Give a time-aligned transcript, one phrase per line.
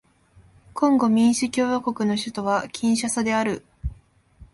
[0.73, 3.63] コンゴ民主共和国の首都はキンシャサである